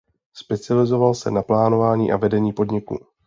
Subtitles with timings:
[0.33, 2.99] Specializoval se na plánování a vedení podniku.